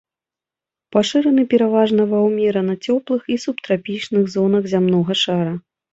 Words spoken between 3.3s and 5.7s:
і субтрапічных зонах зямнога шара.